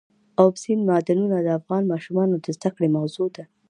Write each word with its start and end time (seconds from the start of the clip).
اوبزین 0.43 0.79
معدنونه 0.89 1.37
د 1.41 1.47
افغان 1.59 1.83
ماشومانو 1.91 2.35
د 2.43 2.45
زده 2.57 2.69
کړې 2.75 2.87
موضوع 2.97 3.27
ده. 3.35 3.43